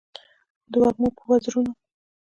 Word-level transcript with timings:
د 0.71 0.73
وږمو 0.81 1.09
په 1.17 1.21
وزرونو 1.29 1.71